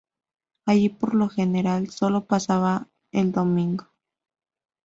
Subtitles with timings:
[0.65, 3.85] Allí por lo general sólo pasaban el domingo.